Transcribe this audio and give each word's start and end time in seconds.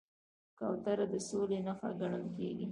کوتره 0.57 1.05
د 1.11 1.13
سولې 1.27 1.59
نښه 1.65 1.89
ګڼل 1.99 2.25
کېږي. 2.35 2.67